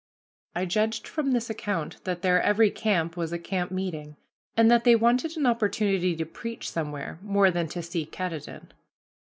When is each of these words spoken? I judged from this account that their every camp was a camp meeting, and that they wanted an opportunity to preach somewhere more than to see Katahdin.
I 0.55 0.65
judged 0.65 1.07
from 1.07 1.29
this 1.31 1.47
account 1.51 2.03
that 2.05 2.23
their 2.23 2.41
every 2.41 2.71
camp 2.71 3.15
was 3.15 3.31
a 3.31 3.37
camp 3.37 3.69
meeting, 3.69 4.17
and 4.57 4.71
that 4.71 4.83
they 4.83 4.95
wanted 4.95 5.37
an 5.37 5.45
opportunity 5.45 6.15
to 6.15 6.25
preach 6.25 6.71
somewhere 6.71 7.19
more 7.21 7.51
than 7.51 7.67
to 7.67 7.83
see 7.83 8.07
Katahdin. 8.07 8.73